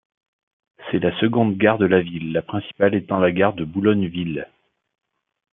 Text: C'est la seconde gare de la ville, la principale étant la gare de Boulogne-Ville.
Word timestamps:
C'est 0.89 0.97
la 0.97 1.15
seconde 1.19 1.59
gare 1.59 1.77
de 1.77 1.85
la 1.85 2.01
ville, 2.01 2.31
la 2.31 2.41
principale 2.41 2.95
étant 2.95 3.19
la 3.19 3.31
gare 3.31 3.53
de 3.53 3.63
Boulogne-Ville. 3.65 4.47